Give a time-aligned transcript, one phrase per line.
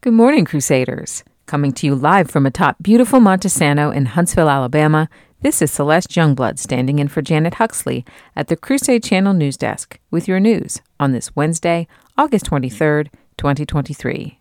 [0.00, 1.24] Good morning, Crusaders.
[1.46, 5.08] Coming to you live from atop beautiful Montesano in Huntsville, Alabama,
[5.42, 8.04] this is Celeste Youngblood standing in for Janet Huxley
[8.36, 13.08] at the Crusade Channel News Desk with your news on this Wednesday, August 23rd,
[13.38, 14.38] 2023.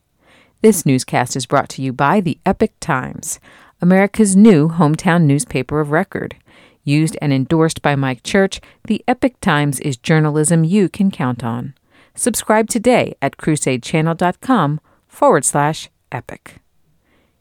[0.61, 3.39] This newscast is brought to you by the Epoch Times,
[3.81, 6.35] America's new hometown newspaper of record.
[6.83, 11.73] Used and endorsed by Mike Church, the Epoch Times is journalism you can count on.
[12.13, 14.81] Subscribe today at crusadechannel.com
[15.17, 16.57] forward slash epic.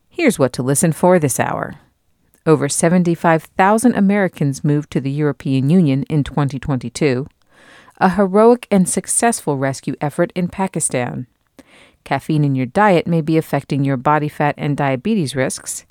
[0.08, 1.74] Here's what to listen for this hour.
[2.46, 7.26] Over 75,000 Americans moved to the European Union in 2022.
[7.98, 11.26] A heroic and successful rescue effort in Pakistan.
[12.02, 15.84] Caffeine in your diet may be affecting your body fat and diabetes risks.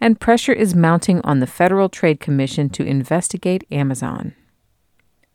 [0.00, 4.34] And pressure is mounting on the Federal Trade Commission to investigate Amazon.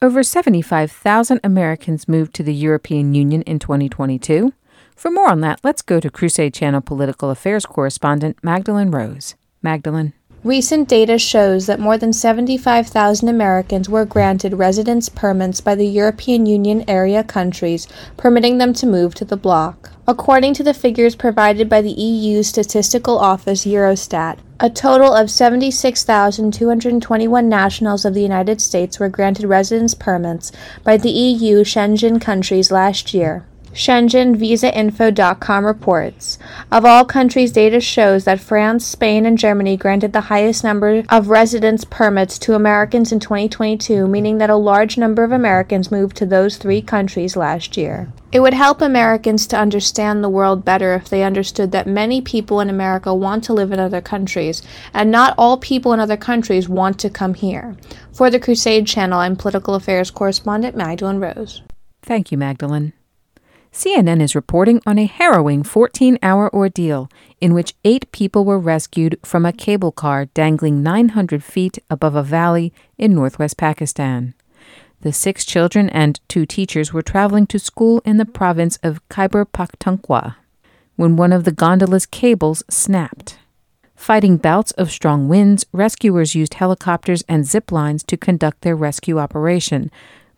[0.02, 4.52] Over 75,000 Americans moved to the European Union in 2022.
[5.01, 9.33] For more on that, let's go to Crusade Channel political affairs correspondent Mahgdalen Rose.
[9.65, 10.13] Mahgdalen.
[10.43, 16.45] Recent data shows that more than 75,000 Americans were granted residence permits by the European
[16.45, 19.89] Union area countries, permitting them to move to the bloc.
[20.08, 27.49] According to the figures provided by the EU Statistical Office Eurostat, a total of 76,221
[27.49, 30.52] nationals of the United States were granted residence permits
[30.83, 33.47] by the EU Schengen countries last year.
[33.73, 36.38] SchengenVisaInfo.com reports.
[36.72, 41.30] Of all countries, data shows that France, Spain, and Germany granted the highest number of
[41.30, 46.25] residence permits to Americans in 2022, meaning that a large number of Americans moved to
[46.25, 48.11] those three countries last year.
[48.31, 52.59] It would help Americans to understand the world better if they understood that many people
[52.59, 54.61] in America want to live in other countries,
[54.94, 57.75] and not all people in other countries want to come here.
[58.14, 61.61] For the Crusade Channel, I'm political affairs correspondent Mahgdalen Rose.
[62.02, 62.94] Thank you, Mahgdalen.
[63.73, 69.17] CNN is reporting on a harrowing 14 hour ordeal in which eight people were rescued
[69.23, 74.33] from a cable car dangling 900 feet above a valley in northwest Pakistan.
[75.02, 79.45] The six children and two teachers were traveling to school in the province of Khyber
[79.45, 80.36] Pakhtunkhwa
[80.98, 83.39] when one of the gondola's cables snapped.
[83.95, 89.17] Fighting bouts of strong winds, rescuers used helicopters and zip lines to conduct their rescue
[89.17, 89.89] operation,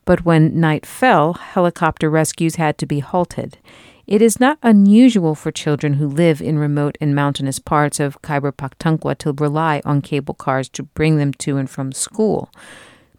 [0.06, 3.58] but when night fell, helicopter rescues had to be halted.
[4.06, 8.52] It is not unusual for children who live in remote and mountainous parts of Khyber
[8.52, 12.50] Pakhtunkhwa to rely on cable cars to bring them to and from school.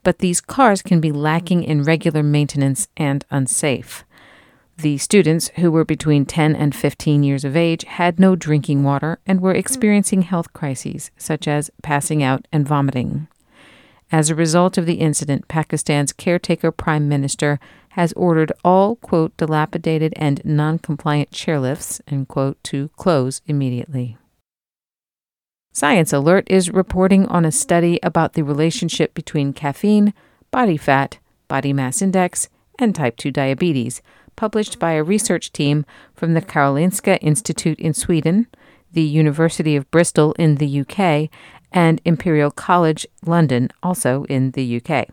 [0.02, 4.04] But these cars can be lacking in regular maintenance and unsafe.
[4.76, 9.20] The students, who were between 10 and 15 years of age, had no drinking water
[9.24, 13.28] and were experiencing health crises, such as passing out and vomiting.
[14.14, 17.58] As a result of the incident, Pakistan's caretaker prime minister
[17.98, 24.16] has ordered all, quote, dilapidated and non compliant chairlifts, end quote, to close immediately.
[25.72, 30.14] Science Alert is reporting on a study about the relationship between caffeine,
[30.52, 32.48] body fat, body mass index,
[32.78, 34.00] and type 2 diabetes,
[34.36, 38.46] published by a research team from the Karolinska Institute in Sweden,
[38.92, 41.28] the University of Bristol in the UK,
[41.74, 45.08] and Imperial College London, also in the UK.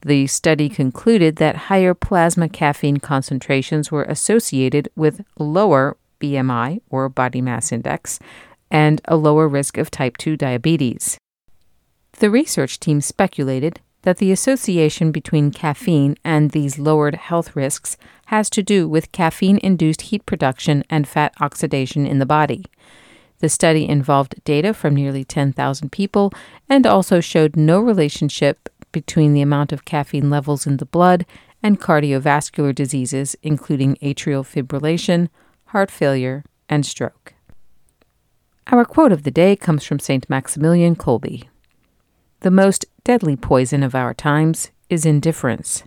[0.00, 7.40] The study concluded that higher plasma caffeine concentrations were associated with lower BMI, or body
[7.40, 8.18] mass index,
[8.70, 11.18] and a lower risk of type 2 diabetes.
[12.18, 17.96] The research team speculated that the association between caffeine and these lowered health risks
[18.26, 22.64] has to do with caffeine induced heat production and fat oxidation in the body.
[23.44, 26.32] The study involved data from nearly 10,000 people
[26.66, 31.26] and also showed no relationship between the amount of caffeine levels in the blood
[31.62, 35.28] and cardiovascular diseases, including atrial fibrillation,
[35.66, 37.34] heart failure, and stroke.
[38.68, 40.30] Our quote of the day comes from St.
[40.30, 41.46] Maximilian Kolbe
[42.40, 45.84] The most deadly poison of our times is indifference.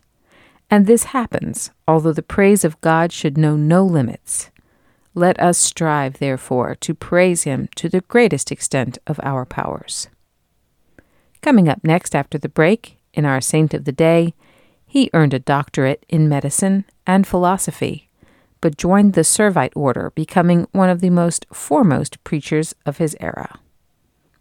[0.70, 4.52] And this happens, although the praise of God should know no limits.
[5.18, 10.10] Let us strive, therefore, to praise him to the greatest extent of our powers.
[11.42, 14.36] Coming up next after the break, in our Saint of the Day,
[14.86, 18.12] he earned a doctorate in medicine and philosophy,
[18.62, 23.58] but joined the Servite order, becoming one of the most foremost preachers of his era.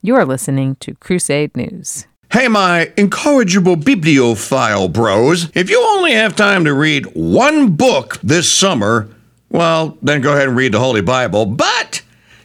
[0.03, 2.07] You're listening to Crusade News.
[2.31, 8.53] Hey, my incorrigible bibliophile bros, if you only have time to read one book this
[8.53, 9.09] summer,
[9.51, 11.47] well, then go ahead and read the Holy Bible.
[11.47, 12.03] But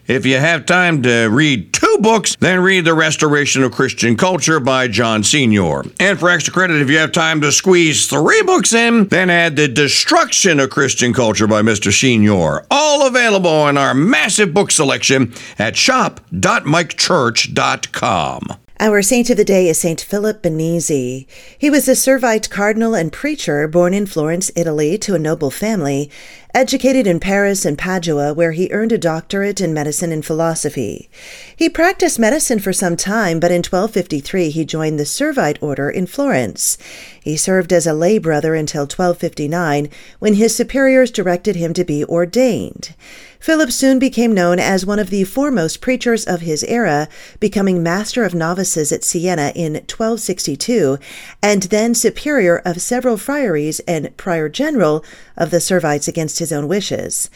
[0.08, 4.60] if you have time to read two books, then read The Restoration of Christian Culture
[4.60, 5.84] by John Senior.
[6.00, 9.56] And for extra credit, if you have time to squeeze three books in, then add
[9.56, 11.98] The Destruction of Christian Culture by Mr.
[11.98, 12.66] Senior.
[12.70, 18.61] All available in our massive book selection at shop.mikechurch.com.
[18.82, 21.28] Our saint of the day is Saint Philip Benizi.
[21.56, 26.10] He was a Servite cardinal and preacher born in Florence, Italy, to a noble family,
[26.56, 31.12] educated in Paris and Padua, where he earned a doctorate in medicine and philosophy.
[31.56, 36.08] He practiced medicine for some time, but in 1253 he joined the Servite order in
[36.08, 36.80] Florence.
[37.22, 42.04] He served as a lay brother until 1259, when his superiors directed him to be
[42.06, 42.96] ordained.
[43.40, 47.08] Philip soon became known as one of the foremost preachers of his era,
[47.40, 50.98] becoming master of novices at Siena in 1262,
[51.44, 55.06] and then superior of several friaries and prior general
[55.38, 57.30] of the Servites against his own wishes.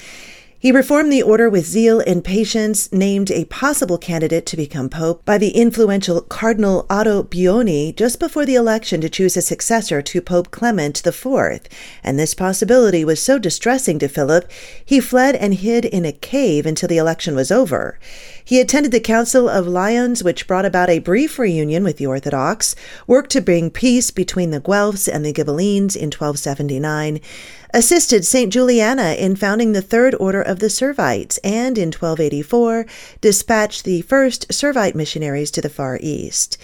[0.65, 5.23] He reformed the order with zeal and patience, named a possible candidate to become pope
[5.23, 10.21] by the influential Cardinal Otto Buoni just before the election to choose a successor to
[10.23, 11.59] Pope Clement IV.
[12.03, 14.49] And this possibility was so distressing to Philip,
[14.83, 17.99] he fled and hid in a cave until the election was over.
[18.43, 22.75] He attended the Council of Lyons, which brought about a brief reunion with the Orthodox,
[23.05, 27.21] worked to bring peace between the Guelphs and the Ghibellines in 1279,
[27.73, 28.53] assisted St.
[28.53, 32.85] Juliana in founding the Third Order of the Servites, and in 1284
[33.21, 36.57] dispatched the first Servite missionaries to the Far East.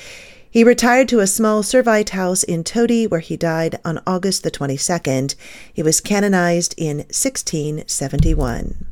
[0.50, 4.52] He retired to a small Servite house in Todi, where he died on August the
[4.52, 5.36] 22nd.
[5.74, 8.86] He was canonized in 1671.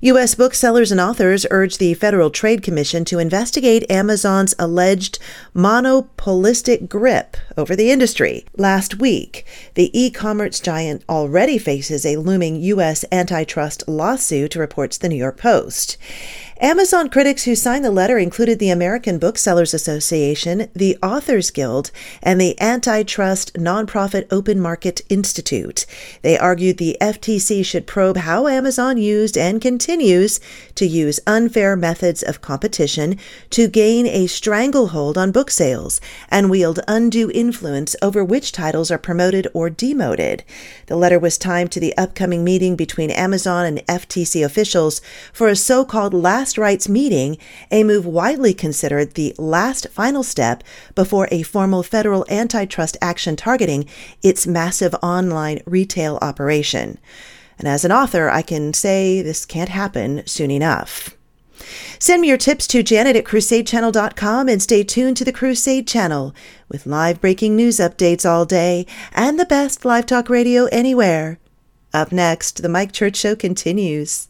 [0.00, 0.36] U.S.
[0.36, 5.18] booksellers and authors urge the Federal Trade Commission to investigate Amazon's alleged
[5.52, 8.46] monopolistic grip over the industry.
[8.56, 13.04] Last week, the e commerce giant already faces a looming U.S.
[13.10, 15.96] antitrust lawsuit, reports the New York Post.
[16.60, 22.40] Amazon critics who signed the letter included the American Booksellers Association, the Authors Guild, and
[22.40, 25.86] the antitrust nonprofit Open Market Institute.
[26.22, 30.40] They argued the FTC should probe how Amazon used and continues
[30.74, 33.18] to use unfair methods of competition
[33.50, 38.98] to gain a stranglehold on book sales and wield undue influence over which titles are
[38.98, 40.42] promoted or demoted.
[40.86, 45.00] The letter was timed to the upcoming meeting between Amazon and FTC officials
[45.32, 47.36] for a so called last last rites meeting,
[47.70, 50.64] a move widely considered the last final step
[50.94, 53.84] before a formal federal antitrust action targeting
[54.22, 56.96] its massive online retail operation.
[57.58, 61.14] And as an author, I can say this can't happen soon enough.
[61.98, 66.34] Send me your tips to janet at crusadechannel.com and stay tuned to the Crusade Channel
[66.70, 71.38] with live breaking news updates all day and the best live talk radio anywhere.
[71.92, 74.28] Up next, the Mike Church Show continues.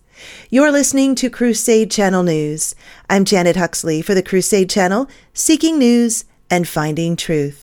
[0.50, 2.74] You're listening to Crusade Channel News.
[3.10, 7.56] I'm Janet Huxley for the Crusade Channel, seeking news and finding truth.